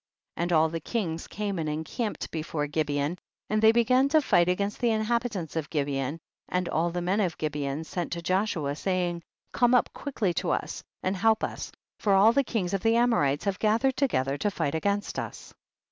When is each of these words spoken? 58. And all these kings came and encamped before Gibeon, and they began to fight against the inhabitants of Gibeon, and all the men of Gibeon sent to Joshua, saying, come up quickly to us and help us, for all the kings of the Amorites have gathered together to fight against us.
58. 0.35 0.41
And 0.43 0.53
all 0.53 0.67
these 0.69 0.81
kings 0.83 1.27
came 1.27 1.59
and 1.59 1.69
encamped 1.69 2.31
before 2.31 2.65
Gibeon, 2.65 3.19
and 3.51 3.61
they 3.61 3.71
began 3.71 4.09
to 4.09 4.19
fight 4.19 4.49
against 4.49 4.79
the 4.79 4.89
inhabitants 4.89 5.55
of 5.55 5.69
Gibeon, 5.69 6.17
and 6.49 6.67
all 6.67 6.89
the 6.89 7.03
men 7.03 7.19
of 7.19 7.37
Gibeon 7.37 7.83
sent 7.83 8.11
to 8.13 8.21
Joshua, 8.23 8.75
saying, 8.75 9.21
come 9.51 9.75
up 9.75 9.93
quickly 9.93 10.33
to 10.41 10.49
us 10.49 10.81
and 11.03 11.15
help 11.15 11.43
us, 11.43 11.71
for 11.99 12.15
all 12.15 12.33
the 12.33 12.43
kings 12.43 12.73
of 12.73 12.81
the 12.81 12.95
Amorites 12.95 13.45
have 13.45 13.59
gathered 13.59 13.95
together 13.95 14.39
to 14.39 14.49
fight 14.49 14.73
against 14.73 15.19
us. 15.19 15.53